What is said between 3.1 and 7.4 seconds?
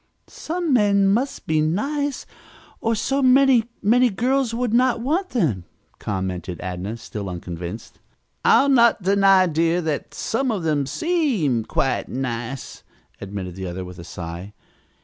many, many girls would not want them," commented Adnah, still